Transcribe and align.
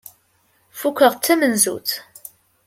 Fukkeɣ 0.79 1.13
d 1.15 1.19
tamenzut. 1.23 1.89